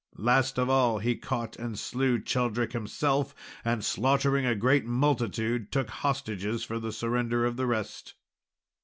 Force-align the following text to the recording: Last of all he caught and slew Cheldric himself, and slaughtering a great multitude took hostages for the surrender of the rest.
Last 0.17 0.57
of 0.57 0.67
all 0.67 0.97
he 0.97 1.15
caught 1.15 1.57
and 1.57 1.77
slew 1.77 2.17
Cheldric 2.19 2.71
himself, 2.73 3.35
and 3.63 3.85
slaughtering 3.85 4.47
a 4.47 4.55
great 4.55 4.83
multitude 4.83 5.71
took 5.71 5.89
hostages 5.91 6.63
for 6.63 6.79
the 6.79 6.91
surrender 6.91 7.45
of 7.45 7.55
the 7.55 7.67
rest. 7.67 8.15